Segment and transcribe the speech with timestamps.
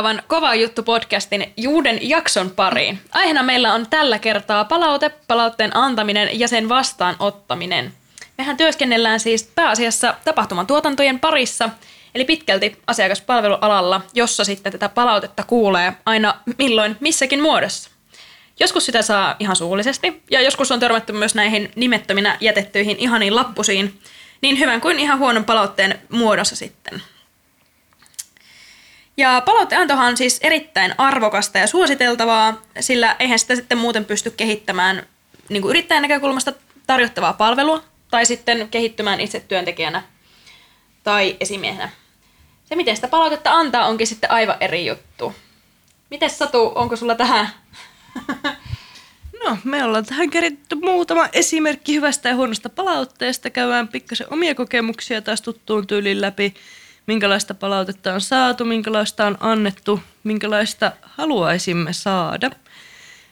[0.00, 2.98] Seuraavan Kova juttu podcastin Juuden jakson pariin.
[3.12, 7.92] Aiheena meillä on tällä kertaa palaute, palautteen antaminen ja sen vastaanottaminen.
[8.38, 11.70] Mehän työskennellään siis pääasiassa tapahtuman tuotantojen parissa,
[12.14, 17.90] eli pitkälti asiakaspalvelualalla, jossa sitten tätä palautetta kuulee aina milloin missäkin muodossa.
[18.60, 24.00] Joskus sitä saa ihan suullisesti, ja joskus on törmätty myös näihin nimettöminä jätettyihin ihaniin lappusiin,
[24.40, 27.02] niin hyvän kuin ihan huonon palautteen muodossa sitten.
[29.20, 35.06] Ja palautteenantohan on siis erittäin arvokasta ja suositeltavaa, sillä eihän sitä sitten muuten pysty kehittämään
[35.48, 36.52] niin kuin yrittäjän näkökulmasta
[36.86, 40.02] tarjottavaa palvelua tai sitten kehittymään itse työntekijänä
[41.02, 41.90] tai esimiehenä.
[42.64, 45.34] Se, miten sitä palautetta antaa, onkin sitten aivan eri juttu.
[46.10, 47.48] Miten Satu, onko sulla tähän?
[49.44, 53.50] No, me ollaan tähän keritty muutama esimerkki hyvästä ja huonosta palautteesta.
[53.50, 56.54] Käydään pikkasen omia kokemuksia taas tuttuun tyylin läpi
[57.10, 62.50] minkälaista palautetta on saatu, minkälaista on annettu, minkälaista haluaisimme saada.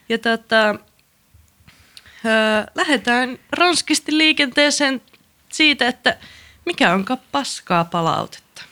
[0.08, 0.74] Ja tätä,
[2.24, 5.02] ää, lähdetään ronskisti liikenteeseen
[5.48, 6.16] siitä, että
[6.64, 8.62] mikä onka paskaa palautetta.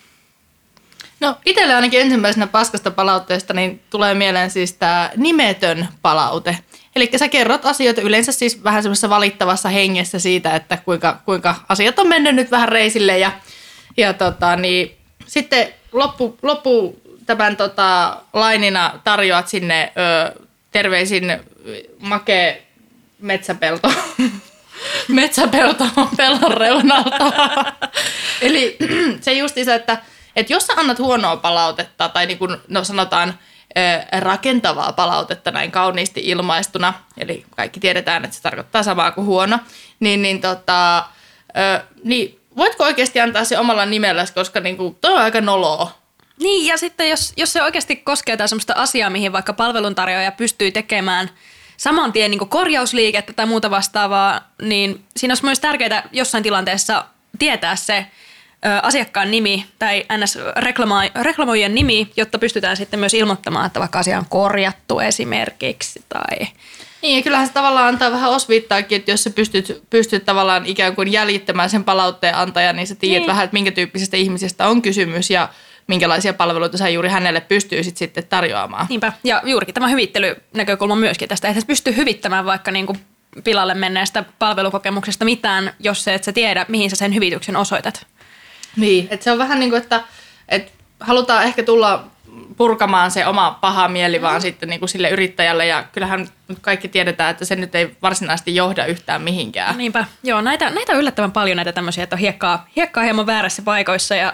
[1.21, 6.59] No itselle ainakin ensimmäisenä paskasta palautteesta niin tulee mieleen siis tämä nimetön palaute.
[6.97, 11.99] Eli sä kerrot asioita yleensä siis vähän semmoisessa valittavassa hengessä siitä, että kuinka, kuinka asiat
[11.99, 13.33] on mennyt nyt vähän reisille ja,
[13.97, 14.96] ja tota, niin,
[15.27, 21.41] sitten loppu, loppu tämän tota, lainina tarjoat sinne ö, terveisin
[21.99, 22.63] make
[23.19, 23.93] metsäpelto.
[25.09, 25.85] metsäpelto
[26.17, 27.33] pellon reunalta.
[28.43, 28.77] Eli
[29.21, 29.99] se just se, että,
[30.37, 33.39] että jos sä annat huonoa palautetta tai niin kuin, no sanotaan
[34.21, 39.59] rakentavaa palautetta näin kauniisti ilmaistuna, eli kaikki tiedetään, että se tarkoittaa samaa kuin huono,
[40.01, 41.05] niin, niin, tota,
[42.05, 45.91] niin voitko oikeasti antaa se omalla nimelläsi, koska niin kuin, toi on aika noloa.
[46.41, 50.71] Niin, ja sitten jos, jos se oikeasti koskee jotain sellaista asiaa, mihin vaikka palveluntarjoaja pystyy
[50.71, 51.31] tekemään
[51.77, 57.05] saman tien niin korjausliikettä tai muuta vastaavaa, niin siinä olisi myös tärkeää jossain tilanteessa
[57.39, 58.07] tietää se
[58.83, 60.39] asiakkaan nimi tai ns.
[61.23, 66.47] reklamoijan nimi, jotta pystytään sitten myös ilmoittamaan, että vaikka asia on korjattu esimerkiksi tai
[67.03, 70.95] niin, ja kyllähän se tavallaan antaa vähän osviittaakin, että jos sä pystyt, pystyt tavallaan ikään
[70.95, 73.27] kuin jäljittämään sen palautteen antajan, niin sä tiedät niin.
[73.27, 75.49] vähän, että minkä tyyppisestä ihmisestä on kysymys ja
[75.87, 78.87] minkälaisia palveluita sä juuri hänelle pystyisit sitten tarjoamaan.
[78.89, 82.99] Niinpä, ja juurikin tämä hyvittelynäkökulma myöskin tästä, että pystyy hyvittämään vaikka niin kuin
[83.45, 88.07] pilalle menneestä palvelukokemuksesta mitään, jos se et sä tiedä, mihin sä sen hyvityksen osoitat.
[88.77, 90.05] Niin, että se on vähän niin kuin, että,
[90.49, 92.05] että halutaan ehkä tulla
[92.57, 94.41] purkamaan se oma paha mieli vaan mm.
[94.41, 98.55] sitten niin kuin sille yrittäjälle ja kyllähän nyt kaikki tiedetään, että se nyt ei varsinaisesti
[98.55, 99.79] johda yhtään mihinkään.
[99.79, 103.63] Niinpä, joo, näitä, näitä on yllättävän paljon näitä tämmöisiä, että on hiekkaa, hiekkaa hieman väärässä
[103.63, 104.33] paikoissa ja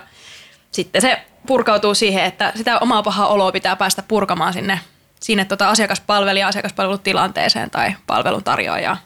[0.71, 4.81] sitten se purkautuu siihen, että sitä omaa pahaa oloa pitää päästä purkamaan sinne,
[5.21, 8.97] sinne tota asiakaspalvelija asiakaspalvelutilanteeseen tai palveluntarjoajaan.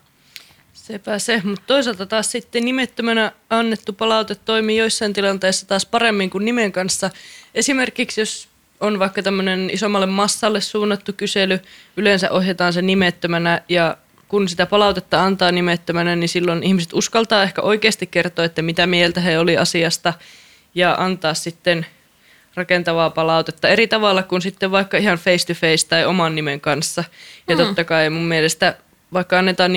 [0.73, 6.45] Sepä se, mutta toisaalta taas sitten nimettömänä annettu palaute toimii joissain tilanteissa taas paremmin kuin
[6.45, 7.11] nimen kanssa.
[7.55, 8.49] Esimerkiksi jos
[8.81, 11.61] on vaikka tämmöinen isommalle massalle suunnattu kysely,
[11.97, 13.97] yleensä ohjataan se nimettömänä ja
[14.29, 19.21] kun sitä palautetta antaa nimettömänä, niin silloin ihmiset uskaltaa ehkä oikeasti kertoa, että mitä mieltä
[19.21, 20.15] he oli asiasta
[20.75, 21.87] ja antaa sitten
[22.55, 27.05] rakentavaa palautetta eri tavalla kuin sitten vaikka ihan face to face tai oman nimen kanssa.
[27.49, 27.63] Ja mm.
[27.63, 28.77] totta kai mun mielestä
[29.13, 29.73] vaikka annetaan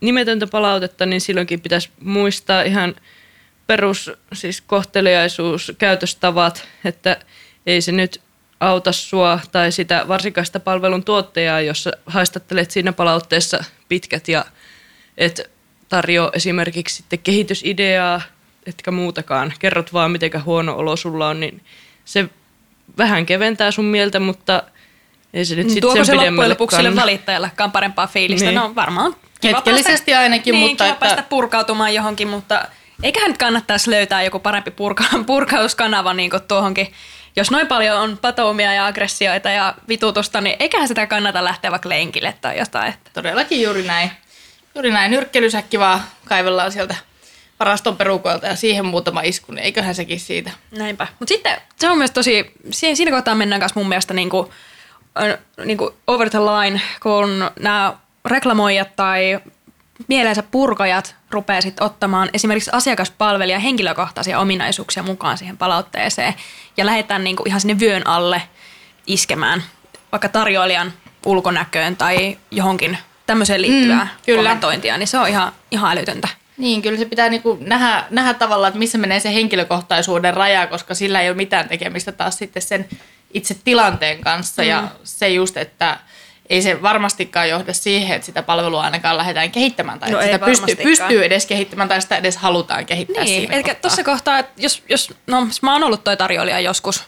[0.00, 2.94] nimetöntä palautetta, niin silloinkin pitäisi muistaa ihan
[3.66, 7.16] perus siis kohteliaisuus, käytöstavat, että
[7.66, 8.20] ei se nyt
[8.60, 14.44] auta sua tai sitä varsinkaan sitä palvelun tuottajaa, jos haistattelet siinä palautteessa pitkät ja
[15.18, 15.50] et
[15.88, 18.22] tarjoa esimerkiksi sitten kehitysideaa,
[18.66, 19.52] etkä muutakaan.
[19.58, 21.62] Kerrot vaan, miten huono olo sulla on, niin
[22.04, 22.28] se
[22.98, 24.62] vähän keventää sun mieltä, mutta
[25.34, 28.46] ei se nyt sitten Tuoko sen se loppujen lopuksi sille valittajallekaan parempaa fiilistä?
[28.46, 28.54] Niin.
[28.54, 30.84] No varmaan kiva Hetkellisesti päästä, ainakin, niin, mutta...
[30.84, 31.06] Kiva että...
[31.06, 32.64] päästä purkautumaan johonkin, mutta
[33.02, 36.92] eiköhän nyt kannattaisi löytää joku parempi purka- purkauskanava niin tuohonkin
[37.36, 41.88] jos noin paljon on patoumia ja aggressioita ja vitutusta, niin eiköhän sitä kannata lähteä vaikka
[41.88, 42.94] lenkille tai jotain.
[43.12, 44.10] Todellakin juuri näin.
[44.74, 45.10] Juuri näin.
[45.10, 46.94] Nyrkkelysäkki vaan kaivellaan sieltä
[47.60, 50.50] varaston perukoilta ja siihen muutama isku, niin eiköhän sekin siitä.
[50.70, 51.06] Näinpä.
[51.18, 54.52] Mutta sitten se on myös tosi, siinä kohtaa mennään kanssa mun mielestä niinku,
[55.64, 57.94] niinku over the line, kun nämä
[58.24, 59.40] reklamoijat tai
[60.08, 66.34] mieleensä purkajat rupeaa sitten ottamaan esimerkiksi asiakaspalvelija henkilökohtaisia ominaisuuksia mukaan siihen palautteeseen
[66.76, 68.42] ja lähdetään niinku ihan sinne vyön alle
[69.06, 69.62] iskemään
[70.12, 70.92] vaikka tarjoilijan
[71.26, 74.38] ulkonäköön tai johonkin tämmöiseen liittyvää mm, kyllä.
[74.38, 76.28] kommentointia, niin se on ihan, ihan älytöntä.
[76.56, 80.94] Niin, kyllä se pitää niinku nähdä, nähdä tavallaan, että missä menee se henkilökohtaisuuden raja, koska
[80.94, 82.88] sillä ei ole mitään tekemistä taas sitten sen
[83.34, 84.62] itse tilanteen kanssa.
[84.62, 84.68] Mm.
[84.68, 85.98] Ja se just, että
[86.50, 90.46] ei se varmastikaan johda siihen, että sitä palvelua ainakaan lähdetään kehittämään tai No että sitä
[90.46, 93.80] pystyy, pystyy edes kehittämään tai sitä edes halutaan kehittää Niin, siinä eli kohtaa.
[93.80, 97.04] tuossa kohtaa, että jos, jos, no mä oon ollut toi tarjoilija joskus,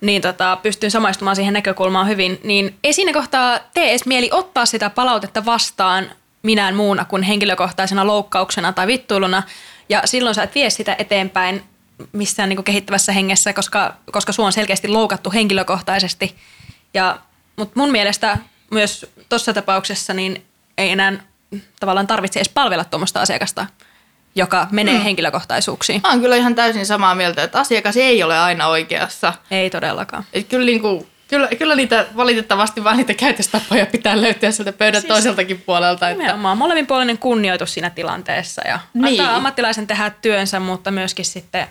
[0.00, 4.66] niin tota, pystyn samaistumaan siihen näkökulmaan hyvin, niin ei siinä kohtaa tee edes mieli ottaa
[4.66, 6.10] sitä palautetta vastaan
[6.42, 9.42] minään muuna kuin henkilökohtaisena loukkauksena tai vittuiluna,
[9.88, 11.62] ja silloin sä et vie sitä eteenpäin
[12.12, 16.36] missään niin kehittävässä hengessä, koska, koska sua on selkeästi loukattu henkilökohtaisesti.
[16.94, 17.18] Ja,
[17.56, 18.38] mutta mun mielestä
[18.70, 20.44] myös tuossa tapauksessa niin
[20.78, 21.12] ei enää
[21.80, 23.66] tavallaan tarvitse edes palvella tuommoista asiakasta,
[24.34, 25.02] joka menee mm.
[25.04, 26.00] henkilökohtaisuuksiin.
[26.02, 29.32] Mä oon kyllä ihan täysin samaa mieltä, että asiakas ei ole aina oikeassa.
[29.50, 30.24] Ei todellakaan.
[30.32, 35.12] Et kyllä, niinku, kyllä, kyllä niitä valitettavasti vaan niitä käytöstapoja pitää löytyä sieltä pöydän siis,
[35.12, 36.10] toiseltakin puolelta.
[36.10, 39.20] Että, Nimenomaan molemminpuolinen kunnioitus siinä tilanteessa ja Niin.
[39.20, 41.66] antaa ammattilaisen tehdä työnsä, mutta myöskin sitten,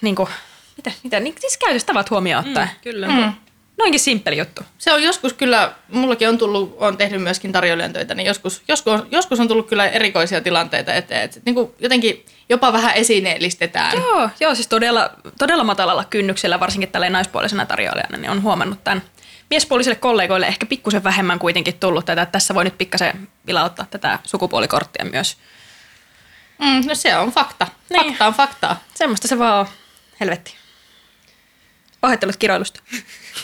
[0.00, 0.28] niin kuin,
[0.76, 2.68] mitä, mitä, niin, siis käytöstavat huomioon ottaen.
[2.68, 2.80] Mm.
[2.82, 3.08] Kyllä.
[3.08, 3.32] mm,
[3.80, 4.62] Noinkin simppeli juttu.
[4.78, 8.92] se on joskus kyllä, mullakin on tullut, on tehnyt myöskin tarjoilijan töitä, niin joskus, joskus,
[8.92, 11.22] on, joskus on tullut kyllä erikoisia tilanteita eteen.
[11.22, 13.98] Että niin kuin jotenkin jopa vähän esineellistetään.
[13.98, 19.02] Joo, joo siis todella, todella matalalla kynnyksellä, varsinkin tällä naispuolisena tarjoilijana, niin on huomannut tämän
[19.50, 24.18] miespuolisille kollegoille ehkä pikkusen vähemmän kuitenkin tullut tätä, että tässä voi nyt pikkasen vilauttaa tätä
[24.24, 25.36] sukupuolikorttia myös.
[26.58, 27.66] Mm, no se on fakta.
[27.90, 28.06] Niin.
[28.06, 28.80] Fakta on faktaa.
[28.94, 29.66] Semmoista se vaan on.
[30.20, 30.54] Helvetti.
[32.00, 32.80] Pahoittelut kiroilusta.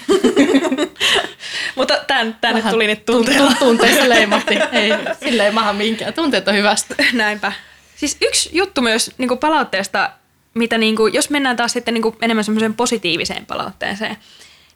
[1.77, 3.51] Mutta tän, tänne Vähän tuli nyt tunteella.
[3.51, 4.55] Tunte- tunteissa leimahti.
[4.73, 4.91] Ei,
[5.25, 6.15] sille ei maha minkään.
[6.15, 6.95] Tunteet on hyvästä.
[7.13, 7.53] Näinpä.
[7.97, 10.11] Siis yksi juttu myös niin palautteesta,
[10.55, 14.17] mitä niin kuin, jos mennään taas sitten niin kuin enemmän semmoiseen positiiviseen palautteeseen,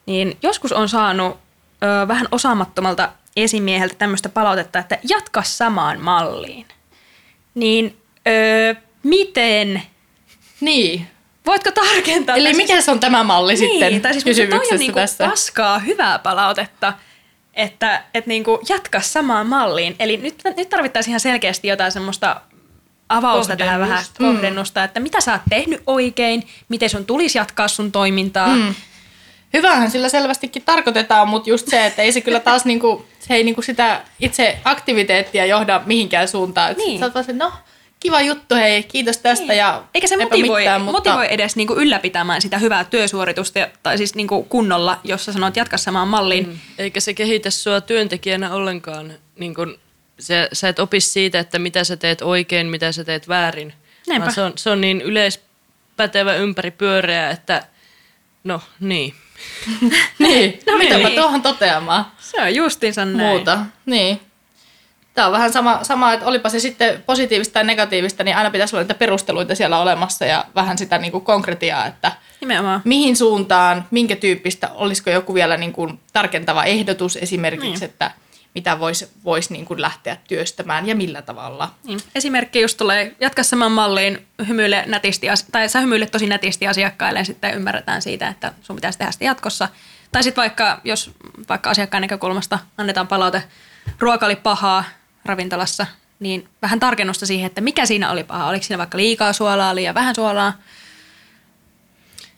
[0.07, 1.39] niin joskus on saanut
[1.83, 6.67] ö, vähän osaamattomalta esimieheltä tämmöistä palautetta, että jatka samaan malliin.
[7.55, 7.97] Niin
[8.29, 9.83] ö, miten?
[10.61, 11.07] Niin.
[11.47, 12.37] Voitko tarkentaa?
[12.37, 15.29] Eli mikä se on tämä malli niin, sitten tai siis kysymyksessä on niinku tässä?
[15.29, 16.93] paskaa hyvää palautetta,
[17.55, 19.97] että et niinku jatka samaan malliin.
[19.99, 22.41] Eli nyt, nyt tarvittaisiin ihan selkeästi jotain semmoista
[23.09, 24.25] avausta tähän vähän Kohdennusta.
[24.25, 28.57] kohdennusta, että mitä sä oot tehnyt oikein, miten sun tulisi jatkaa sun toimintaa.
[28.57, 28.75] Mm.
[29.53, 33.45] Hyvähän sillä selvästikin tarkoitetaan, mutta just se, että ei se kyllä taas niinku, se ei
[33.45, 36.75] niinku sitä itse aktiviteettia johda mihinkään suuntaan.
[36.77, 36.99] Niin.
[36.99, 37.53] Sä oot vaan se, no
[38.01, 39.59] kiva juttu, hei, kiitos tästä niin.
[39.59, 40.99] ja Eikä se motivoi, mitään, mutta...
[40.99, 46.09] motivoi edes niinku ylläpitämään sitä hyvää työsuoritusta, tai siis niinku kunnolla, jossa sanot jatka samaan
[46.09, 46.49] malliin.
[46.49, 46.59] Mm.
[46.79, 49.13] Eikä se kehitä sua työntekijänä ollenkaan.
[49.39, 49.79] Niin kun,
[50.19, 53.75] se, sä et opi siitä, että mitä sä teet oikein, mitä sä teet väärin.
[54.09, 54.25] Näinpä.
[54.25, 57.67] Vaan Se on, se on niin yleispätevä ympäri pyöreä, että
[58.45, 59.15] no niin.
[60.19, 61.21] Niin, No mitäpä niin.
[61.21, 63.17] tuohon toteamaan Se on justiinsa näin.
[63.17, 63.59] muuta.
[63.87, 64.21] Niin.
[65.15, 68.77] Tämä on vähän sama, sama, että olipa se sitten positiivista tai negatiivista, niin aina pitäisi
[68.77, 72.83] olla niitä perusteluita siellä olemassa ja vähän sitä niin kuin konkretiaa, että Nimenomaan.
[72.85, 77.85] mihin suuntaan, minkä tyyppistä, olisiko joku vielä niin kuin tarkentava ehdotus esimerkiksi, Niin.
[77.85, 78.11] että
[78.55, 81.71] mitä voisi vois niin kuin lähteä työstämään ja millä tavalla.
[81.85, 82.01] Niin.
[82.15, 87.25] Esimerkki just tulee, jatka saman malliin, hymyile nätisti, tai sä hymyile tosi nätisti asiakkaille ja
[87.25, 89.69] sitten ymmärretään siitä, että sun pitäisi tehdä sitä jatkossa.
[90.13, 91.11] Tai sitten vaikka, jos
[91.49, 93.43] vaikka asiakkaan näkökulmasta annetaan palaute,
[93.99, 94.85] ruoka oli pahaa
[95.31, 95.87] ravintolassa,
[96.21, 98.47] niin vähän tarkennusta siihen, että mikä siinä oli paha.
[98.47, 100.53] Oliko siinä vaikka liikaa suolaa, liian vähän suolaa?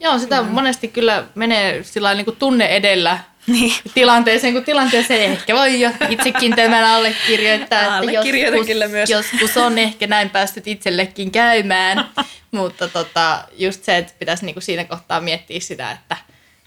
[0.00, 0.48] Joo, sitä mm.
[0.48, 3.72] monesti kyllä menee sillä niin kuin tunne edellä Niin.
[3.94, 7.80] tilanteeseen, kun tilanteeseen ehkä voi jo itsekin tämän allekirjoittaa.
[7.82, 9.10] että Allekirjoitan joskus, kyllä myös.
[9.10, 12.08] Joskus on ehkä näin päässyt itsellekin käymään,
[12.50, 16.16] mutta tota, just se, että pitäisi niinku siinä kohtaa miettiä sitä, että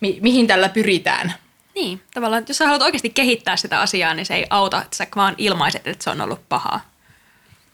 [0.01, 1.33] mi- mihin tällä pyritään.
[1.75, 5.07] Niin, tavallaan, jos sä haluat oikeasti kehittää sitä asiaa, niin se ei auta, että sä
[5.15, 6.89] vaan ilmaiset, että se on ollut pahaa.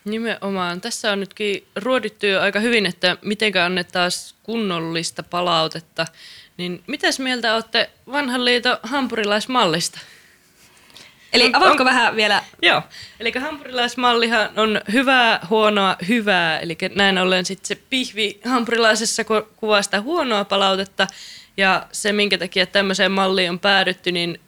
[0.06, 0.82] Nimenomaan.
[0.82, 4.12] Tässä on nytkin ruodittu jo aika hyvin, että miten annetaan
[4.44, 6.06] kunnollista palautetta.
[6.58, 10.00] Niin mitäs mieltä olette vanhan liiton hampurilaismallista?
[11.34, 12.82] Eli On- avaatko on- vähän vielä Joo,
[13.20, 16.60] eli hampurilaismallihan on hyvää, huonoa, hyvää.
[16.60, 21.08] Eli näin ollen sitten se pihvi hampurilaisessa ku- kuvaa sitä huonoa palautetta.
[21.58, 24.40] Ja se, minkä takia tämmöiseen malliin on päädytty, niin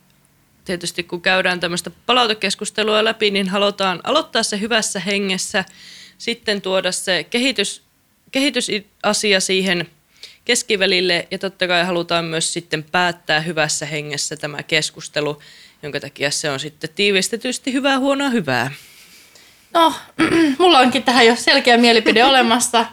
[0.65, 5.65] tietysti kun käydään tämmöistä palautekeskustelua läpi, niin halutaan aloittaa se hyvässä hengessä,
[6.17, 7.83] sitten tuoda se kehitys,
[8.31, 9.89] kehitysasia siihen
[10.45, 15.39] keskivälille ja totta kai halutaan myös sitten päättää hyvässä hengessä tämä keskustelu,
[15.83, 18.71] jonka takia se on sitten tiivistetysti hyvää, huonoa, hyvää.
[19.73, 19.93] No,
[20.59, 22.85] mulla onkin tähän jo selkeä mielipide olemassa.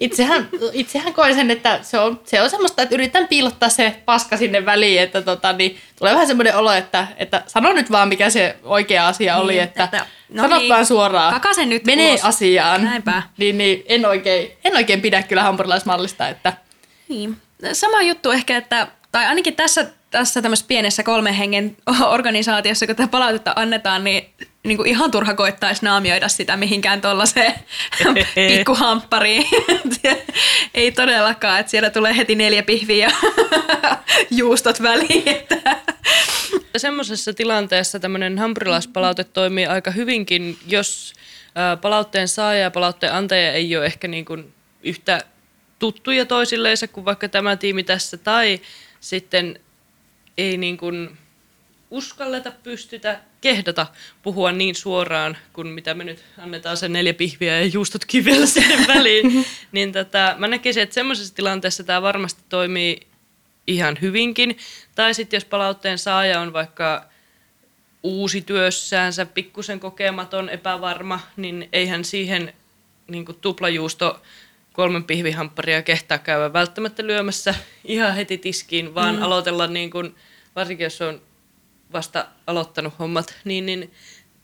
[0.00, 4.36] Itsehän, itsehän koen sen, että se on, se on semmoista, että yritän piilottaa se paska
[4.36, 8.30] sinne väliin, että tota, niin, tulee vähän semmoinen olo, että, että sano nyt vaan, mikä
[8.30, 12.08] se oikea asia oli, Niin, että, että- no sanot niin, vaan suoraan, kakaise nyt mene
[12.08, 12.24] ulos.
[12.24, 12.84] asiaan.
[12.84, 13.22] Näinpä.
[13.38, 16.52] Niin, niin en, oikein, en oikein pidä kyllä hampurilaismallista, että
[17.08, 17.36] Niin.
[17.72, 21.76] Sama juttu ehkä, että tai ainakin tässä, tässä tämmöisessä pienessä kolmen hengen
[22.08, 24.30] organisaatiossa, kun tätä palautetta annetaan, niin,
[24.68, 27.54] niin kuin ihan turha koittaisi naamioida sitä mihinkään tuollaiseen
[28.34, 29.46] pikkuhamppariin.
[30.74, 33.16] Ei todellakaan, että siellä tulee heti neljä pihviä ja
[34.30, 35.28] juustot väliin.
[35.28, 35.76] Että.
[36.76, 41.12] Semmoisessa tilanteessa tämmöinen hampurilaispalaute toimii aika hyvinkin, jos
[41.80, 45.24] palautteen saaja ja palautteen antaja ei ole ehkä niin kuin yhtä
[45.78, 48.60] tuttuja toisillensa kuin vaikka tämä tiimi tässä, tai
[49.00, 49.60] sitten
[50.38, 51.18] ei niin kuin
[51.90, 53.86] uskalleta pystytä kehdata
[54.22, 58.86] puhua niin suoraan kuin mitä me nyt annetaan sen neljä pihviä ja juustot kivellä sinne
[58.86, 59.46] väliin.
[59.72, 63.00] niin tota, mä näkisin, että semmoisessa tilanteessa tämä varmasti toimii
[63.66, 64.58] ihan hyvinkin.
[64.94, 67.04] Tai sitten jos palautteen saaja on vaikka
[68.02, 72.52] uusi työssäänsä, pikkusen kokematon, epävarma, niin eihän siihen
[73.08, 74.22] niin tuplajuusto
[74.72, 77.54] kolmen pihvihampparia kehtaa käydä välttämättä lyömässä
[77.84, 79.22] ihan heti tiskiin, vaan mm.
[79.22, 80.14] aloitella niin kuin,
[80.56, 81.20] varsinkin jos on
[81.92, 83.92] vasta aloittanut hommat, niin, niin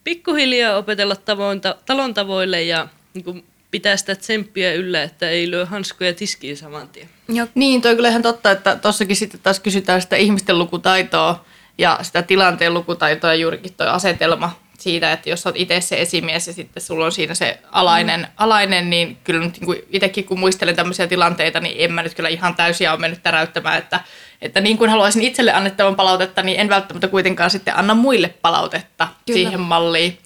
[0.04, 5.66] pikkuhiljaa opetella tavointa, talon tavoille ja niin kuin pitää sitä tsemppiä yllä, että ei lyö
[5.66, 7.08] hanskoja tiskiin saman tien.
[7.28, 7.46] Joo.
[7.54, 11.44] Niin, toi kyllä ihan totta, että tossakin sitten taas kysytään sitä ihmisten lukutaitoa
[11.78, 16.52] ja sitä tilanteen lukutaitoa juurikin toi asetelma siitä, että jos olet itse se esimies ja
[16.52, 18.26] sitten sulla on siinä se alainen, mm.
[18.36, 22.28] alainen niin kyllä nyt niin itsekin kun muistelen tämmöisiä tilanteita, niin en mä nyt kyllä
[22.28, 24.00] ihan täysiä ole mennyt täräyttämään, että,
[24.44, 29.08] että niin kuin haluaisin itselle annettavan palautetta, niin en välttämättä kuitenkaan sitten anna muille palautetta
[29.26, 29.36] kyllä.
[29.38, 30.18] siihen malliin.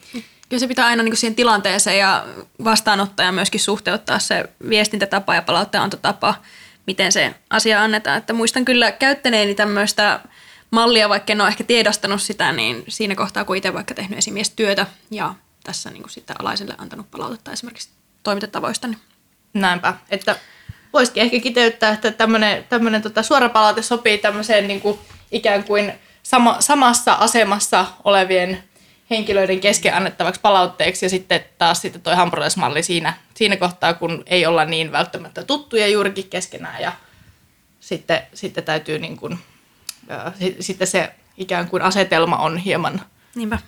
[0.49, 2.27] Kyllä se pitää aina niin kuin siihen tilanteeseen ja
[2.65, 6.35] vastaanottaja myöskin suhteuttaa se viestintätapa ja palautteenantotapa,
[6.87, 8.19] miten se asia annetaan.
[8.19, 10.21] Että muistan kyllä käyttäneeni tämmöistä
[10.71, 14.87] mallia, vaikka en ole ehkä tiedostanut sitä, niin siinä kohtaa, kun itse vaikka tehnyt esimiestyötä
[15.11, 15.35] ja
[15.65, 17.91] tässä niin kuin sitten alaiselle antanut palautetta esimerkiksi
[18.23, 18.89] toimintatavoista.
[18.89, 18.99] Niin.
[19.55, 20.37] Näinpä, että
[20.93, 22.11] voisikin ehkä kiteyttää, että
[22.69, 24.99] tämmöinen, tota, suora palaute sopii tämmöiseen niin kuin
[25.33, 25.93] ikään kuin
[26.23, 28.65] sama, samassa asemassa olevien
[29.11, 34.47] henkilöiden kesken annettavaksi palautteeksi ja sitten taas sitten toi hampurilaismalli siinä, siinä kohtaa, kun ei
[34.47, 36.93] olla niin välttämättä tuttuja juurikin keskenään ja
[37.81, 39.39] sitten, sitten täytyy niin kuin
[40.61, 43.01] sitten se ikään kuin asetelma on hieman
[43.35, 43.59] Niinpä.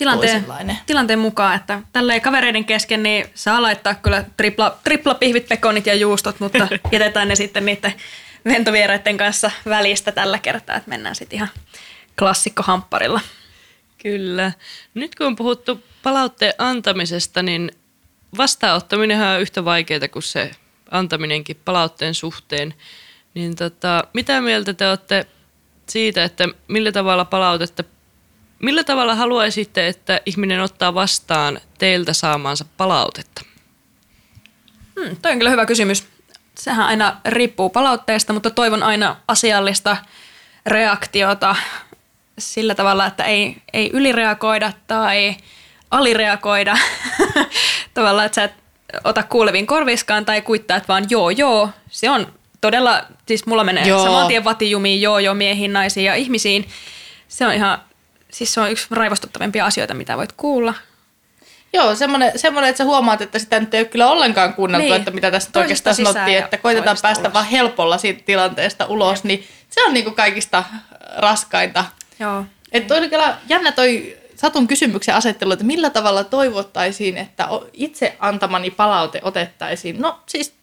[0.00, 0.46] Tilanteen,
[0.86, 5.94] tilanteen mukaan, että tälleen kavereiden kesken niin saa laittaa kyllä tripla, tripla pihvit, pekonit ja
[5.94, 7.94] juustot, mutta jätetään ne sitten niiden
[8.44, 11.48] ventovieraiden kanssa välistä tällä kertaa, että mennään sitten ihan
[12.18, 13.20] klassikkohampparilla.
[14.02, 14.52] Kyllä.
[14.94, 17.70] Nyt kun on puhuttu palautteen antamisesta, niin
[18.36, 20.50] vastaanottaminen on yhtä vaikeaa kuin se
[20.90, 22.74] antaminenkin palautteen suhteen.
[23.34, 25.26] Niin tota, mitä mieltä te olette
[25.88, 27.84] siitä, että millä tavalla palautetta,
[28.60, 33.42] millä tavalla haluaisitte, että ihminen ottaa vastaan teiltä saamaansa palautetta?
[35.00, 36.06] Hmm, toi on kyllä hyvä kysymys.
[36.54, 39.96] Sehän aina riippuu palautteesta, mutta toivon aina asiallista
[40.66, 41.56] reaktiota
[42.38, 45.36] sillä tavalla, että ei, ei ylireagoida tai
[45.90, 46.76] alireagoida.
[47.94, 48.54] Tavallaan, että sä et
[49.04, 51.70] ota kuuleviin korviskaan tai kuittaat vaan joo joo.
[51.90, 54.04] Se on todella, siis mulla menee joo.
[54.04, 56.68] saman tien vatijumiin, joo joo, miehiin, naisiin ja ihmisiin.
[57.28, 57.78] Se on ihan,
[58.30, 60.74] siis se on yksi raivostuttavimpia asioita, mitä voit kuulla.
[61.72, 64.96] Joo, semmoinen, semmoinen, että sä huomaat, että sitä nyt ei ole kyllä ollenkaan kuunneltu, niin.
[64.96, 67.34] että mitä tässä oikeastaan sanottiin, että koitetaan päästä ulos.
[67.34, 69.24] vaan helpolla siitä tilanteesta ulos, Jep.
[69.24, 70.64] niin se on niinku kaikista
[71.16, 71.84] raskainta.
[72.18, 72.44] Joo.
[72.72, 78.16] Että toi oli kyllä jännä toi Satun kysymyksen asettelu, että millä tavalla toivottaisiin, että itse
[78.18, 80.00] antamani palaute otettaisiin.
[80.00, 80.54] No siis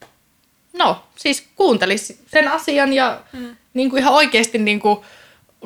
[0.78, 3.56] no, siis kuuntelisi sen asian ja mm.
[3.74, 5.00] niin kuin ihan oikeasti niin kuin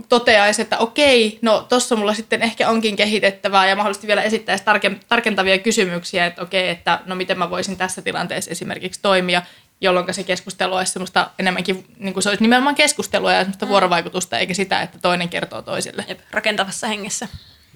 [0.10, 4.64] toteaisi, että okei, no tuossa mulla sitten ehkä onkin kehitettävää ja mahdollisesti vielä esittäisi
[5.08, 9.42] tarkentavia kysymyksiä, että okei, että no miten mä voisin tässä tilanteessa esimerkiksi toimia,
[9.82, 13.70] jolloin se keskustelu olisi semmoista enemmänkin, niin kuin se olisi nimenomaan keskustelua ja semmoista mm.
[13.70, 16.06] vuorovaikutusta, eikä sitä, että toinen kertoo toiselle.
[16.08, 17.28] Jep, rakentavassa hengessä,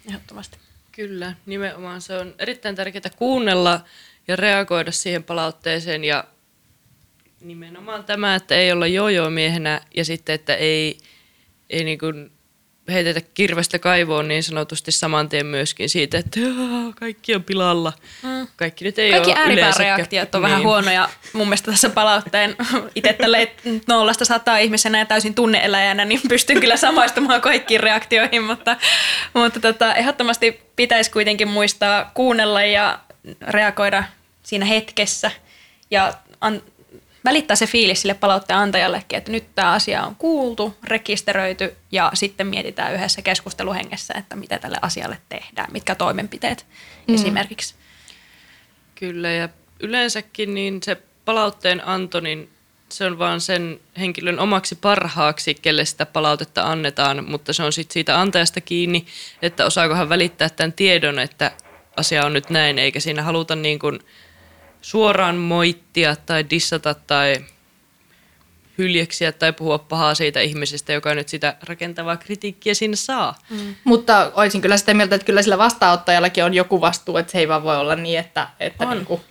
[0.10, 0.58] ehdottomasti.
[0.92, 3.82] Kyllä, nimenomaan se on erittäin tärkeää kuunnella
[4.28, 6.24] ja reagoida siihen palautteeseen ja
[7.42, 10.98] nimenomaan tämä, että ei olla jojo-miehenä ja sitten, että ei,
[11.70, 12.32] ei niin kuin
[12.92, 16.40] heitetä kirvestä kaivoon niin sanotusti saman tien myöskin siitä, että
[17.00, 17.94] kaikki on pilalla.
[18.24, 18.48] Mm.
[18.56, 20.50] Kaikki nyt ei Kaikki ääripääreaktiot on niin.
[20.50, 22.56] vähän huonoja mun mielestä tässä palautteen.
[22.96, 23.52] Itse tälle
[23.88, 28.78] nollasta sataa ihmisenä ja täysin tunneeläjänä, niin pystyn kyllä samaistumaan kaikkiin reaktioihin, mutta,
[29.34, 33.00] mutta tota, ehdottomasti pitäisi kuitenkin muistaa kuunnella ja
[33.42, 34.04] reagoida
[34.44, 35.32] siinä hetkessä
[35.92, 36.62] ja an-
[37.26, 42.48] välittää se fiilis sille palautteen antajallekin, että nyt tämä asia on kuultu, rekisteröity ja sitten
[42.48, 46.66] mietitään yhdessä keskusteluhengessä, että mitä tälle asialle tehdään, mitkä toimenpiteet
[47.08, 47.16] mm.
[47.16, 47.76] esimerkiksi.
[48.96, 52.50] Kyllä ja yleensäkin niin se palautteen anto, niin
[52.90, 57.94] se on vaan sen henkilön omaksi parhaaksi, kelle sitä palautetta annetaan, mutta se on sitten
[57.94, 59.06] siitä antajasta kiinni,
[59.42, 61.52] että osaako hän välittää tämän tiedon, että
[61.98, 64.00] asia on nyt näin, eikä siinä haluta niin kuin
[64.86, 67.36] suoraan moittia tai dissata tai
[68.78, 73.36] hyljeksiä tai puhua pahaa siitä ihmisestä, joka nyt sitä rakentavaa kritiikkiä sinne saa.
[73.50, 73.76] Mm.
[73.84, 77.48] Mutta olisin kyllä sitä mieltä, että kyllä sillä vastaanottajallakin on joku vastuu, että se ei
[77.48, 79.22] vaan voi olla niin, että, että niin kuin,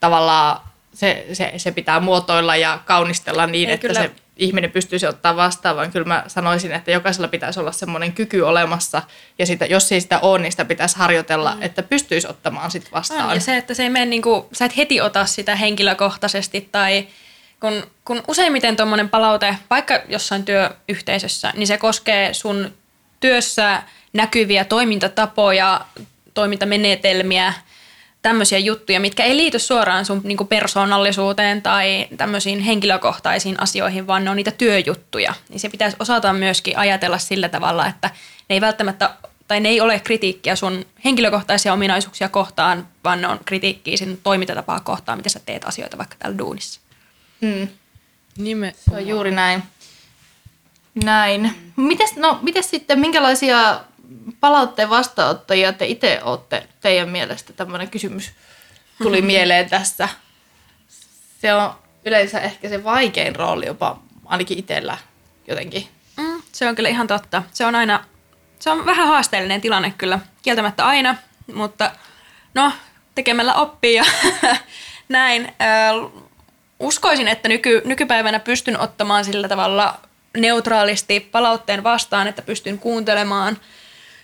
[0.00, 0.60] tavallaan
[0.94, 4.02] se, se, se pitää muotoilla ja kaunistella niin, ei että kyllä.
[4.02, 8.40] se ihminen pystyisi ottaa vastaan, vaan kyllä mä sanoisin, että jokaisella pitäisi olla semmoinen kyky
[8.40, 9.02] olemassa,
[9.38, 11.62] ja sitä, jos ei sitä ole, niin sitä pitäisi harjoitella, mm.
[11.62, 13.28] että pystyisi ottamaan sit vastaan.
[13.28, 16.68] On, ja se, että se ei mene niin kuin, sä et heti ota sitä henkilökohtaisesti,
[16.72, 17.06] tai
[17.60, 22.72] kun, kun useimmiten tuommoinen palaute, vaikka jossain työyhteisössä, niin se koskee sun
[23.20, 25.80] työssä näkyviä toimintatapoja,
[26.34, 27.52] toimintamenetelmiä,
[28.22, 34.30] tämmöisiä juttuja, mitkä ei liity suoraan sun niin persoonallisuuteen tai tämmöisiin henkilökohtaisiin asioihin, vaan ne
[34.30, 35.34] on niitä työjuttuja.
[35.48, 38.10] Niin se pitäisi osata myöskin ajatella sillä tavalla, että
[38.48, 39.10] ne ei välttämättä
[39.48, 44.80] tai ne ei ole kritiikkiä sun henkilökohtaisia ominaisuuksia kohtaan, vaan ne on kritiikkiä sinun toimintatapaa
[44.80, 46.80] kohtaan, miten sä teet asioita vaikka täällä duunissa.
[47.40, 47.68] Mm.
[48.38, 48.74] Nime.
[48.76, 49.62] Se on juuri näin.
[51.04, 51.72] Näin.
[51.76, 53.80] Mites, no, mites sitten, minkälaisia
[54.40, 57.52] palautteen vastaanottajia te itse olette teidän mielestä?
[57.52, 58.32] Tämmöinen kysymys
[59.02, 60.08] tuli mieleen tässä.
[61.40, 64.98] Se on yleensä ehkä se vaikein rooli jopa ainakin itsellä
[65.48, 65.88] jotenkin.
[66.16, 67.42] Mm, se on kyllä ihan totta.
[67.52, 68.04] Se on aina,
[68.58, 70.18] se on vähän haasteellinen tilanne kyllä.
[70.42, 71.16] Kieltämättä aina,
[71.54, 71.90] mutta
[72.54, 72.72] no,
[73.14, 74.04] tekemällä oppii ja
[75.08, 75.52] näin.
[76.80, 80.00] uskoisin, että nyky, nykypäivänä pystyn ottamaan sillä tavalla
[80.36, 83.58] neutraalisti palautteen vastaan, että pystyn kuuntelemaan–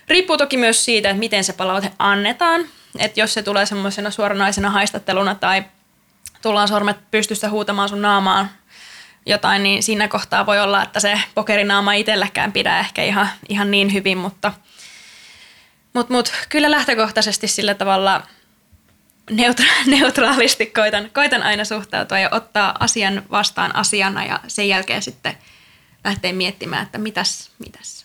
[0.09, 2.61] Riippuu toki myös siitä, että miten se palaute annetaan.
[2.99, 5.63] Että jos se tulee semmoisena suoranaisena haistatteluna tai
[6.41, 8.49] tullaan sormet pystyssä huutamaan sun naamaan
[9.25, 13.93] jotain, niin siinä kohtaa voi olla, että se pokerinaama itselläkään pidä ehkä ihan, ihan niin
[13.93, 14.53] hyvin, mutta
[15.93, 18.23] mut, mut, kyllä lähtökohtaisesti sillä tavalla
[19.31, 25.37] neutra- neutraalisti koitan, koitan aina suhtautua ja ottaa asian vastaan asiana ja sen jälkeen sitten
[26.03, 27.98] lähteä miettimään, että mitäs, mitäs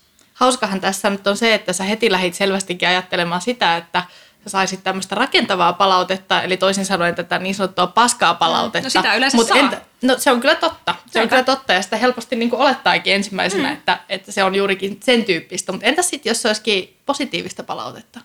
[0.44, 4.02] hauskahan tässä nyt on se, että sä heti lähit selvästikin ajattelemaan sitä, että
[4.44, 8.87] sä saisit tämmöistä rakentavaa palautetta, eli toisin sanoen tätä niin sanottua paskaa palautetta.
[8.87, 9.57] No sitä yleensä Mut saa.
[9.57, 10.94] Entä, no se on kyllä totta.
[11.07, 13.74] Se on kyllä totta ja sitä helposti niin olettaakin ensimmäisenä, mm.
[13.74, 15.72] että, että se on juurikin sen tyyppistä.
[15.72, 18.20] Mutta entäs sitten, jos se olisikin positiivista palautetta?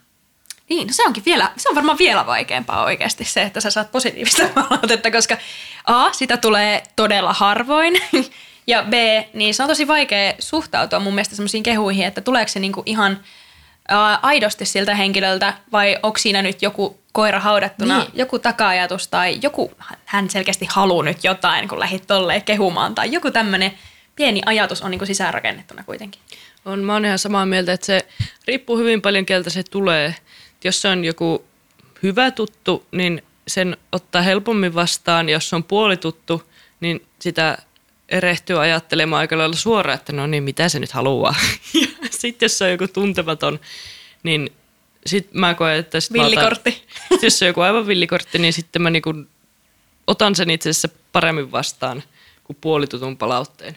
[0.69, 3.91] Niin, no se onkin vielä, se on varmaan vielä vaikeampaa oikeasti se, että sä saat
[3.91, 5.38] positiivista palautetta, koska
[5.86, 8.01] A, sitä tulee todella harvoin.
[8.69, 8.93] Ja B,
[9.34, 13.19] niin se on tosi vaikea suhtautua mun mielestä semmoisiin kehuihin, että tuleeko se niinku ihan
[13.88, 18.12] ää, aidosti siltä henkilöltä vai onko siinä nyt joku koira haudattuna, niin.
[18.13, 19.71] joku taka-ajatus tai joku,
[20.05, 23.71] hän selkeästi haluaa nyt jotain, kun lähdit tolleen kehumaan tai joku tämmöinen
[24.15, 26.21] pieni ajatus on niinku sisäänrakennettuna kuitenkin.
[26.65, 28.08] On, mä oon ihan samaa mieltä, että se
[28.47, 30.15] riippuu hyvin paljon keltä se tulee.
[30.63, 31.45] Jos se on joku
[32.03, 35.29] hyvä tuttu, niin sen ottaa helpommin vastaan.
[35.29, 36.43] Jos se on puolituttu,
[36.79, 37.58] niin sitä
[38.10, 41.36] erehtyy ajattelemaan aika lailla suoraan, että no niin, mitä se nyt haluaa.
[42.04, 43.60] Ja sitten jos se on joku tuntematon,
[44.24, 44.50] niin
[45.06, 46.00] sitten mä koen, että...
[46.00, 46.84] Sit villikortti.
[47.12, 49.13] Otan, jos se on joku aivan villikortti, niin sitten mä niinku
[50.08, 52.04] otan sen itse asiassa paremmin vastaan
[52.43, 53.76] kuin puolitutun palautteen.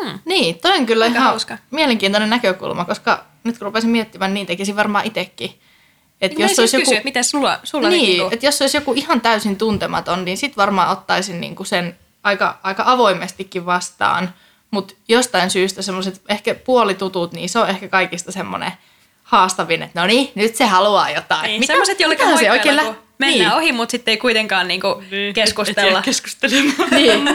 [0.00, 0.18] Hmm.
[0.24, 1.58] Niin, toi on kyllä Aika ihan hauska.
[1.70, 5.50] mielenkiintoinen näkökulma, koska nyt kun rupesin miettimään, niin tekisin varmaan itsekin.
[6.20, 6.90] Et niin jos olisi joku...
[6.90, 10.56] kysyä, miten sulla, sulla niin, niin että jos olisi joku ihan täysin tuntematon, niin sitten
[10.56, 14.34] varmaan ottaisin niinku sen aika, aika avoimestikin vastaan,
[14.70, 18.72] mutta jostain syystä semmoiset ehkä puolitutut, niin se on ehkä kaikista semmoinen
[19.22, 21.42] haastavin, että no niin, nyt se haluaa jotain.
[21.42, 23.52] Niin, Mitä, semmoiset, jolle se oikein lä- mennään niin.
[23.52, 25.98] ohi, mutta sitten ei kuitenkaan niinku niin, keskustella.
[25.98, 26.90] Et, keskustelemaan.
[26.90, 27.28] niin.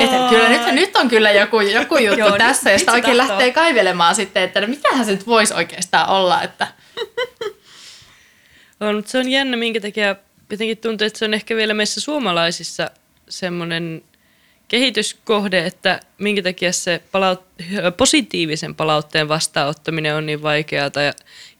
[0.00, 3.36] että kyllä nyt, nyt on kyllä joku, joku juttu Joo, tässä, ja sitä oikein tahtoo.
[3.36, 6.42] lähtee kaivelemaan sitten, että no mitähän se nyt voisi oikeastaan olla.
[6.42, 6.66] Että.
[8.80, 10.16] on, mutta se on jännä, minkä takia
[10.50, 12.90] jotenkin tuntuu, että se on ehkä vielä meissä suomalaisissa
[13.28, 14.02] semmoinen
[14.68, 17.64] kehityskohde, että minkä takia se palaut-
[17.96, 20.90] positiivisen palautteen vastaanottaminen on niin vaikeaa.
[20.94, 21.02] Ja,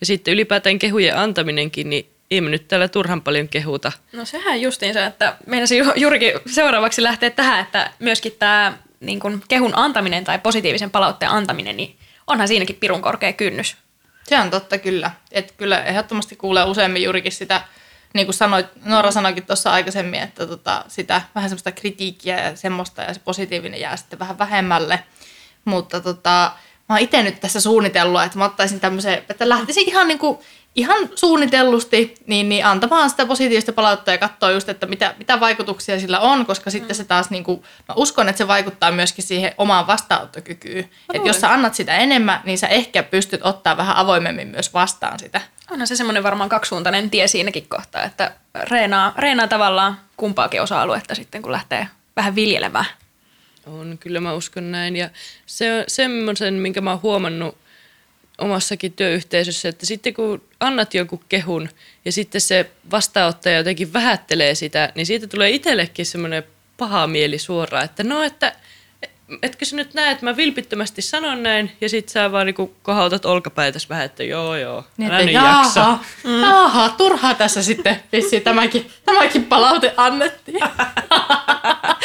[0.00, 3.92] ja sitten ylipäätään kehujen antaminenkin, niin ei me nyt täällä turhan paljon kehuta.
[4.12, 9.72] No sehän justiinsa, että meinasin juurikin seuraavaksi lähteä tähän, että myöskin tämä niin kun kehun
[9.74, 13.76] antaminen tai positiivisen palautteen antaminen, niin onhan siinäkin pirun korkea kynnys.
[14.24, 15.10] Se on totta kyllä.
[15.32, 17.62] Että kyllä ehdottomasti kuulee useammin juurikin sitä
[18.16, 23.02] niin kuin sanoit, Noora sanoikin tuossa aikaisemmin, että tota, sitä vähän semmoista kritiikkiä ja semmoista
[23.02, 25.04] ja se positiivinen jää sitten vähän vähemmälle.
[25.64, 26.52] Mutta tota,
[26.88, 30.38] mä oon itse nyt tässä suunnitellut, että mä ottaisin tämmöisen, että lähtisin ihan niin kuin,
[30.76, 36.00] ihan suunnitellusti niin, niin antamaan sitä positiivista palautetta ja katsoa just, että mitä, mitä vaikutuksia
[36.00, 39.54] sillä on, koska sitten se taas, niin kuin, mä uskon, että se vaikuttaa myöskin siihen
[39.58, 40.90] omaan vastaanottokykyyn.
[41.14, 45.18] Että jos sä annat sitä enemmän, niin sä ehkä pystyt ottaa vähän avoimemmin myös vastaan
[45.18, 45.40] sitä.
[45.70, 51.42] Onhan se semmoinen varmaan kaksisuuntainen tie siinäkin kohtaa, että reenaa, reenaa tavallaan kumpaakin osa-aluetta sitten,
[51.42, 52.86] kun lähtee vähän viljelemään.
[53.66, 54.96] On, kyllä mä uskon näin.
[54.96, 55.10] Ja
[55.46, 57.58] se on semmoisen, minkä mä oon huomannut
[58.38, 61.68] omassakin työyhteisössä, että sitten kun annat jonkun kehun
[62.04, 66.42] ja sitten se vastaanottaja jotenkin vähättelee sitä, niin siitä tulee itsellekin semmoinen
[66.76, 68.52] paha mieli suoraan, että no, että
[69.42, 73.24] etkö sä nyt näe, että mä vilpittömästi sanon näin, ja sit sä vaan niinku kohautat
[73.24, 75.98] olkapäätäs vähän, että joo joo, Niin, älä nyt jaha, jaksa.
[76.24, 76.96] mm.
[76.96, 80.58] turhaa tässä sitten vissiin tämäkin, tämäkin palaute annettiin.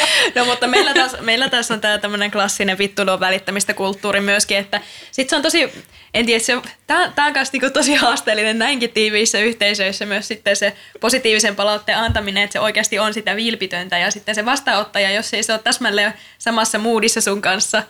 [0.34, 4.80] No mutta meillä taas, meillä taas on tämä tämmöinen klassinen vittulon välittämistä kulttuuri myöskin, että
[5.10, 5.72] sit se on tosi,
[6.14, 10.56] en tiedä, se, tämä, tämä on myös niinku tosi haasteellinen näinkin tiiviissä yhteisöissä myös sitten
[10.56, 15.34] se positiivisen palautteen antaminen, että se oikeasti on sitä vilpitöntä ja sitten se vastaanottaja, jos
[15.34, 17.82] ei se ole täsmälleen samassa moodissa sun kanssa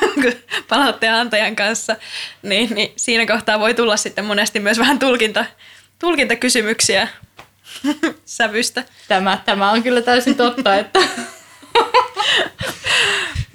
[0.68, 1.96] palautteen antajan kanssa,
[2.42, 5.44] niin, niin siinä kohtaa voi tulla sitten monesti myös vähän tulkinta,
[5.98, 7.08] tulkintakysymyksiä
[8.24, 8.84] sävystä.
[9.08, 10.98] Tämä, tämä on kyllä täysin totta, että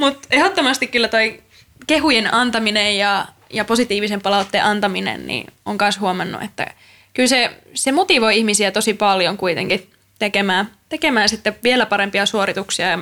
[0.02, 1.44] Mutta ehdottomasti kyllä toi
[1.88, 6.68] kehujen antaminen ja, ja positiivisen palautteen antaminen, niin on myös huomannut, että
[7.14, 12.88] kyllä se, se motivoi ihmisiä tosi paljon kuitenkin tekemään, tekemään sitten vielä parempia suorituksia.
[12.90, 13.00] Ja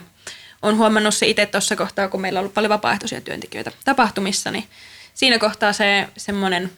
[0.62, 4.64] on huomannut se itse tuossa kohtaa, kun meillä on ollut paljon vapaaehtoisia työntekijöitä tapahtumissa, niin
[5.14, 6.72] siinä kohtaa se semmoinen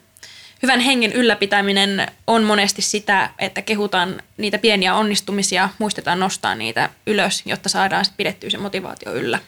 [0.64, 7.44] hyvän hengen ylläpitäminen on monesti sitä, että kehutaan niitä pieniä onnistumisia, muistetaan nostaa niitä ylös,
[7.46, 9.40] jotta saadaan sit pidettyä se motivaatio yllä.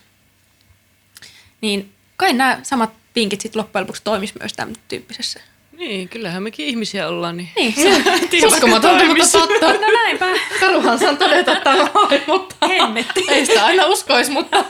[1.63, 5.39] Niin kai nämä samat vinkit sitten loppujen lopuksi toimis myös tämän tyyppisessä.
[5.77, 9.73] Niin, kyllähän mekin ihmisiä ollaan, niin Niin, se, uskomatonta, mutta totta.
[9.73, 10.25] no näinpä.
[10.59, 11.89] Karuhan saan todeta tämän
[12.27, 13.25] mutta Hemmetti.
[13.29, 14.65] ei sitä aina uskoisi, mutta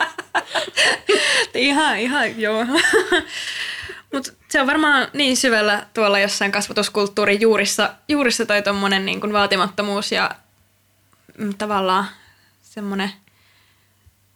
[1.55, 2.65] ihan, ihan, joo.
[4.13, 9.33] Mutta se on varmaan niin syvällä tuolla jossain kasvatuskulttuurin juurissa, juurissa toi tommonen niin kuin
[9.33, 10.31] vaatimattomuus ja
[11.37, 12.05] mm, tavallaan
[12.61, 13.11] semmoinen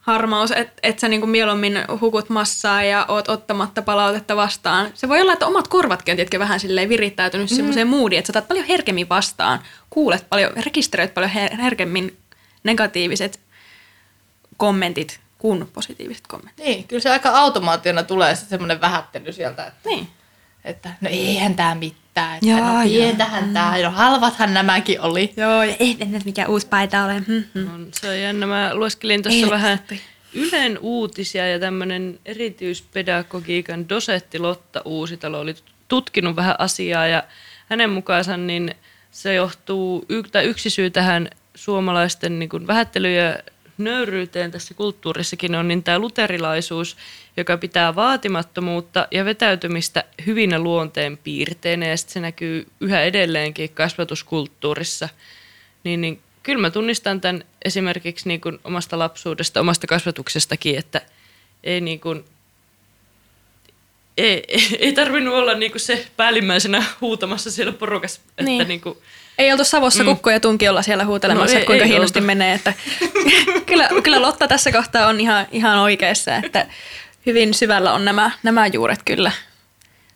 [0.08, 4.92] harmaus, että et sä niin kuin mieluummin hukut massaa ja oot ottamatta palautetta vastaan.
[4.94, 7.56] Se voi olla, että omat korvatkin on tietenkin vähän silleen virittäytynyt mm.
[7.56, 12.18] semmoiseen moodiin, että sä otat paljon herkemmin vastaan, kuulet paljon, rekisteröit paljon her- herkemmin
[12.64, 13.40] negatiiviset
[14.58, 16.66] kommentit kuin positiiviset kommentit.
[16.66, 20.08] niin, kyllä se aika automaationa tulee se semmoinen vähättely sieltä, että, Niin.
[20.68, 22.84] Että no eihän tämä mitään, että no jaa.
[22.84, 25.34] pientähän tämä, no halvathan nämäkin oli.
[25.38, 27.24] Joo, ja ei nyt mikään uusi paita ole.
[27.28, 28.46] Hmm, on, se on jännä.
[28.46, 29.80] Mä lueskelin tuossa vähän.
[30.34, 35.56] Ylen uutisia ja tämmöinen erityispedagogiikan dosetti Lotta Uusitalo oli
[35.88, 37.24] tutkinut vähän asiaa ja
[37.70, 38.76] hänen mukaansa niin
[39.12, 43.38] se johtuu, tai yksi syy tähän suomalaisten niin kuin vähättely- ja
[43.78, 46.98] nöyryyteen tässä kulttuurissakin on niin tämä luterilaisuus,
[47.38, 55.10] joka pitää vaatimattomuutta ja vetäytymistä hyvinä luonteen piirteinä ja sitten se näkyy yhä edelleenkin kasvatuskulttuurissa.
[55.84, 61.02] Niin, niin kyllä mä tunnistan tämän esimerkiksi niin kuin omasta lapsuudesta, omasta kasvatuksestakin, että
[61.64, 62.26] ei niin kuin,
[64.18, 68.68] ei, ei, ei tarvinnut olla niin kuin se päällimmäisenä huutamassa siellä porukassa, että Niin.
[68.68, 68.98] niin kuin,
[69.38, 70.10] Ei oltu Savossa mm.
[70.10, 72.26] kukko ja tunkiolla siellä huutelemassa, No no, ei- että kuinka ei hienosti oltu.
[72.28, 72.54] menee.
[72.54, 72.74] Että
[73.66, 76.66] kyllä, kyllä Lotta tässä kohtaa on ihan, ihan oikeassa, että
[77.26, 79.32] hyvin syvällä on nämä, nämä juuret kyllä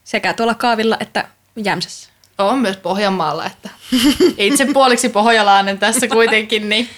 [0.04, 1.26] sekä tuolla kaavilla että
[1.64, 2.10] Jämsässä.
[2.38, 3.70] On myös Pohjanmaalla, että
[4.38, 6.90] itse puoliksi pohjalainen tässä kuitenkin, niin,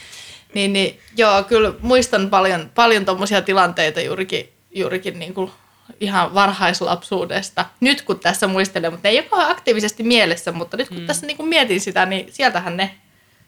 [0.54, 5.52] niin, niin joo, kyllä muistan paljon, paljon tuommoisia tilanteita juurikin, juurikin niin kuin
[6.00, 7.66] ihan varhaislapsuudesta.
[7.80, 11.08] Nyt kun tässä muistelen, mutta ne ei ole aktiivisesti mielessä, mutta nyt kun hmm.
[11.08, 12.96] tässä niin kuin mietin sitä, niin sieltähän ne,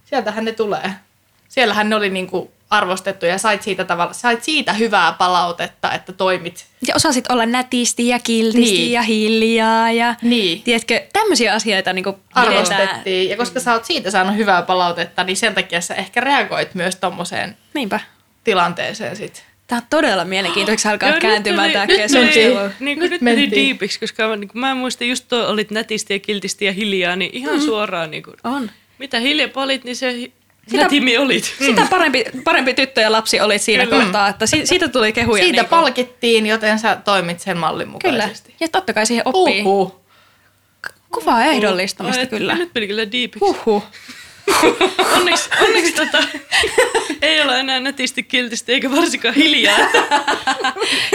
[0.06, 0.92] sieltähän ne tulee.
[1.50, 6.14] Siellähän ne oli niin kuin arvostettu ja sait siitä, tavalla, sait siitä hyvää palautetta, että
[6.14, 8.92] toimit Ja osasit olla nätisti ja kiltisti Niin.
[8.92, 10.62] ja hiljaa ja Niin.
[10.62, 12.24] tiedätkö, tämmöisiä asioita niin pidetään.
[12.34, 13.30] arvostettiin.
[13.30, 16.96] Ja koska sä oot siitä saanut hyvää palautetta, niin sen takia sä ehkä reagoit myös
[16.96, 18.00] tommoseen Niinpä.
[18.44, 19.46] tilanteeseen sit.
[19.68, 22.56] Tämä on todella mielenkiintoista alkaa Joo, kääntymään tämä nyt keskustelu.
[22.56, 25.48] meni- Niin kuin Nyt nyt meni diipiksi, koska mä, niin kuin, mä muistin just tuo,
[25.48, 27.62] olit nätisti ja kiltisti ja hiljaa, niin ihan mm.
[27.62, 28.72] suoraan niin kuin, On.
[29.00, 30.12] mitä hiljempaa olit, niin se
[30.68, 31.56] Sitä- nätimi olit.
[31.66, 34.04] Sitä parempi, parempi tyttö ja lapsi olit siinä Kyllä.
[34.04, 35.44] kohtaa, että si, siitä tuli kehuja.
[35.44, 38.14] Siitä niin palkittiin, joten sä toimit sen mallin Kyllä.
[38.18, 38.56] mukaisesti.
[38.60, 39.62] Ja totta kai siihen oppii.
[39.62, 40.00] Uhuh.
[41.14, 42.56] Kuvaa ehdollistamista Ai, kyllä.
[42.56, 43.46] Nyt meni kyllä diipiksi.
[43.46, 43.84] Huhhuh.
[45.16, 46.24] Onneksi, onneksi tota,
[47.22, 49.78] ei ole enää netisti kiltisti eikä varsinkaan hiljaa.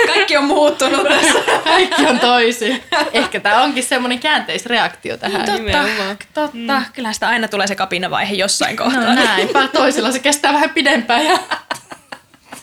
[0.07, 1.39] Kaikki on muuttunut tässä.
[1.65, 2.83] Kaikki on toisin.
[3.13, 5.41] Ehkä tämä onkin semmoinen käänteisreaktio tähän.
[5.41, 6.19] Totta, Nimenomaan.
[6.35, 6.79] totta.
[6.79, 6.85] Mm.
[6.95, 9.03] Kyllä sitä aina tulee se kapinavaihe jossain kohtaa.
[9.05, 9.69] No näinpä.
[9.69, 11.39] Toisilla se kestää vähän pidempään ja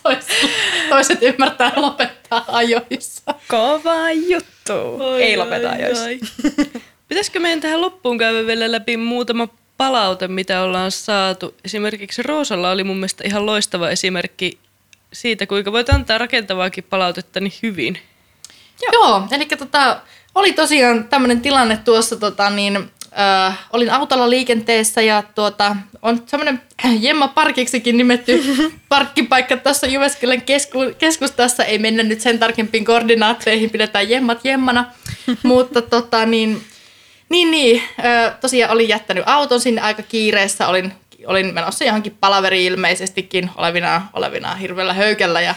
[0.04, 0.50] toiset,
[0.90, 3.22] toiset ymmärtää lopettaa ajoissa.
[3.48, 5.04] Kova juttu.
[5.04, 6.04] Oi, Ei lopeta ajoissa.
[6.06, 6.20] ai.
[7.08, 11.56] Pitäisikö meidän tähän loppuun käydä vielä läpi muutama palaute, mitä ollaan saatu?
[11.66, 14.60] Esimerkiksi Roosalla oli mun mielestä ihan loistava esimerkki
[15.14, 18.00] siitä, kuinka voit antaa rakentavaakin palautetta niin hyvin.
[18.82, 20.02] Joo, Joo eli tota,
[20.36, 26.62] oli tosiaan tämmöinen tilanne tuossa, tota, niin, äh, olin autolla liikenteessä ja tuota, on semmoinen
[27.00, 28.44] Jemma Parkiksikin nimetty
[28.90, 31.66] parkkipaikka tuossa Jyväskylän kesku, keskustassa.
[31.66, 34.86] Ei mennä nyt sen tarkempiin koordinaatteihin, pidetään Jemmat Jemmana.
[35.44, 36.64] Mutta tota, niin,
[37.30, 37.84] niin, niin
[38.42, 40.68] tosiaan olin jättänyt auton sinne aika kiireessä.
[40.68, 40.94] Olin,
[41.26, 45.56] olin menossa johonkin palaveriin ilmeisestikin olevina, olevina hirveällä höykellä ja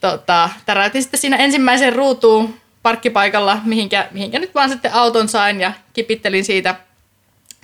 [0.00, 5.72] tota, täräytin sitten siinä ensimmäiseen ruutuun parkkipaikalla, mihinkä, mihinkä nyt vaan sitten auton sain ja
[5.92, 6.74] kipittelin siitä,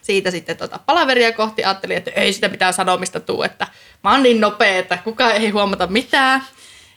[0.02, 1.64] siitä sitten tota palaveria kohti.
[1.64, 3.66] Ajattelin, että ei sitä mitään sanomista tuu, että
[4.04, 6.42] mä oon niin nopea, että kukaan ei huomata mitään.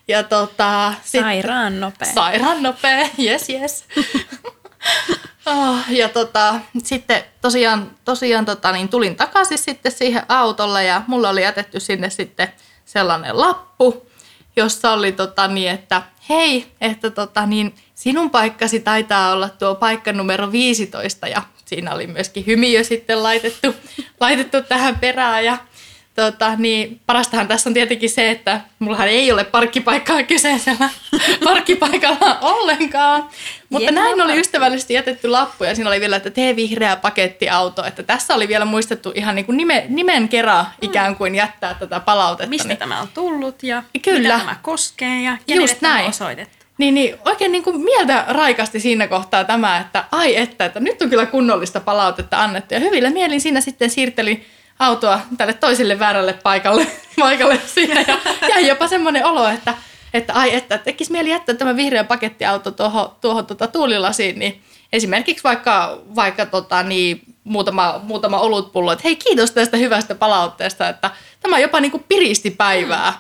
[0.08, 2.13] Ja tota, Sairaan nopea.
[2.13, 3.86] Sairaan nopea, yes yes.
[5.45, 11.30] Oh, ja tota, sitten tosiaan, tosiaan tota, niin tulin takaisin sitten siihen autolle ja mulla
[11.30, 12.54] oli jätetty sinne sitten
[12.86, 14.08] sellainen lappu,
[14.56, 20.13] jossa oli tota, niin, että hei, että tota, niin, sinun paikkasi taitaa olla tuo paikka
[20.13, 23.75] numero 15 ja siinä oli myöskin hymiö sitten laitettu,
[24.19, 25.58] laitettu tähän perään ja
[26.15, 30.89] Tota, niin parastahan tässä on tietenkin se, että mullahan ei ole parkkipaikkaa kyseisellä
[31.43, 33.30] parkkipaikalla ollenkaan.
[33.69, 33.95] Mutta Jep.
[33.95, 37.86] näin oli ystävällisesti jätetty lappu ja siinä oli vielä, että tee vihreä pakettiauto.
[37.86, 42.00] Että tässä oli vielä muistettu ihan niin kuin nime, nimen kerran ikään kuin jättää tätä
[42.00, 42.50] palautetta.
[42.50, 44.19] Mistä niin, tämä on tullut ja Kyllä.
[44.19, 46.10] mitä tämä koskee ja kenelle Just tämä on näin.
[46.10, 46.65] osoitettu.
[46.78, 51.02] Niin, niin oikein niin kuin mieltä raikasti siinä kohtaa tämä, että ai että, että nyt
[51.02, 52.74] on kyllä kunnollista palautetta annettu.
[52.74, 54.45] Ja hyvillä mielin siinä sitten siirteli
[54.80, 56.88] autoa tälle toiselle väärälle paikalle,
[57.20, 58.06] paikalle siinä.
[58.08, 58.18] Ja
[58.50, 59.74] jäi jopa semmoinen olo, että,
[60.13, 64.62] että ai että, tekisi mieli jättää tämä vihreä pakettiauto tuohon, tuohon tota, tuulilasiin, niin
[64.94, 71.12] esimerkiksi vaikka, vaikka tota, niin, muutama, muutama olutpullo, että hei kiitos tästä hyvästä palautteesta, että
[71.39, 73.13] tämä jopa niin kuin piristi päivää.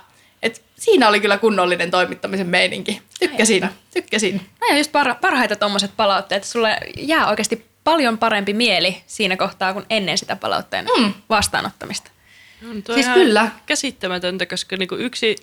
[0.43, 3.01] Et siinä oli kyllä kunnollinen toimittamisen meininki.
[3.19, 4.41] Tykkäsin, tykkäsin.
[4.61, 6.43] Nämä on just parha- parhaita tuommoiset palautteet.
[6.43, 11.13] Sulle jää oikeasti paljon parempi mieli siinä kohtaa kuin ennen sitä palautteen mm.
[11.29, 12.11] vastaanottamista.
[12.69, 13.51] On tuo Siis ihan kyllä.
[13.65, 15.35] käsittämätöntä, koska niinku yksi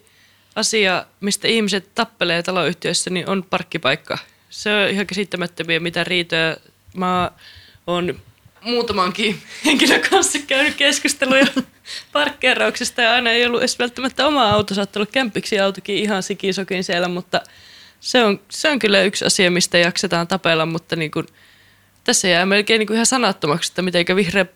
[0.57, 4.19] asia, mistä ihmiset tappelee taloyhtiöissä, niin on parkkipaikka.
[4.51, 6.57] Se on ihan käsittämättömiä, mitä riitoja.
[6.95, 7.31] Mä
[7.87, 8.21] oon
[8.61, 11.47] muutamankin henkilön kanssa käynyt keskusteluja
[12.13, 16.85] parkkeerauksesta ja aina ei ollut edes välttämättä oma auto, saattaa olla kämpiksi autokin ihan sikisokin
[16.85, 17.41] siellä, mutta
[18.01, 21.27] se on, se on kyllä yksi asia, mistä jaksetaan tapella, mutta niin kuin,
[22.07, 24.47] tässä jää melkein niin kuin ihan sanattomaksi, että mitenkä vihreä,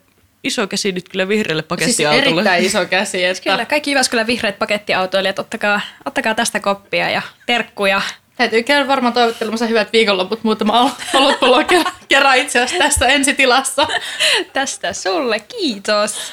[0.44, 2.40] iso käsi nyt kyllä vihreälle Siis pakettiautolle.
[2.40, 3.24] erittäin iso käsi.
[3.24, 8.02] Että Kyllä, kaikki Jyväskylän vihreät pakettiautoilijat, ottakaa, ottakaa tästä koppia ja terkkuja.
[8.36, 13.86] Täytyy käydä varmaan toivottelemassa hyvät viikonloput muutama ol- olutpullo ker- kerran itse asiassa tässä ensitilassa.
[14.52, 16.32] Tästä sulle, kiitos.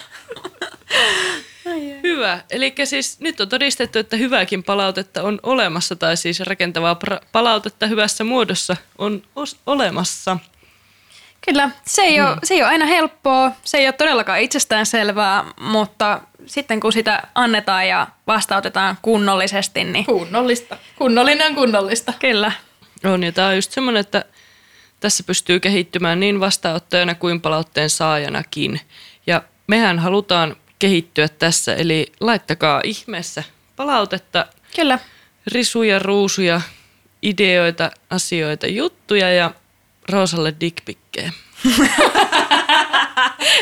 [2.03, 2.39] Hyvä.
[2.51, 6.99] Eli siis nyt on todistettu, että hyvääkin palautetta on olemassa, tai siis rakentavaa
[7.32, 10.38] palautetta hyvässä muodossa on os- olemassa.
[11.49, 16.21] Kyllä, se ei, ole, se ei ole aina helppoa, se ei ole todellakaan itsestäänselvää, mutta
[16.45, 20.77] sitten kun sitä annetaan ja vastautetaan kunnollisesti, niin Kunnollista.
[20.95, 22.13] Kunnollinen on kunnollista.
[22.19, 22.51] kyllä.
[23.05, 24.25] On, ja tämä on just semmoinen, että
[24.99, 28.81] tässä pystyy kehittymään niin vastaanottajana kuin palautteen saajanakin.
[29.27, 33.43] Ja mehän halutaan kehittyä tässä, eli laittakaa ihmeessä
[33.75, 34.99] palautetta, Kyllä.
[35.47, 36.62] risuja, ruusuja,
[37.21, 39.51] ideoita, asioita, juttuja ja
[40.10, 41.32] Roosalle dickpikkejä.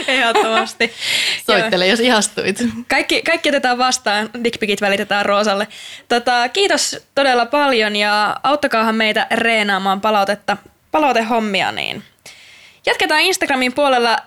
[0.08, 0.94] Ehdottomasti.
[1.46, 2.58] Soittele, jos ihastuit.
[2.88, 5.68] Kaikki, kaikki otetaan vastaan, dickpikit välitetään Roosalle.
[6.08, 10.58] Tota, kiitos todella paljon ja auttakaahan meitä reenaamaan palautetta,
[10.92, 11.72] palautehommia.
[11.72, 12.04] Niin.
[12.86, 14.18] Jatketaan Instagramin puolella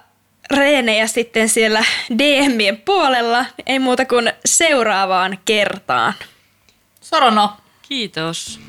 [0.50, 1.84] reenejä sitten siellä
[2.18, 3.46] DMien puolella.
[3.66, 6.14] Ei muuta kuin seuraavaan kertaan.
[7.00, 7.52] Sorono.
[7.88, 8.60] Kiitos.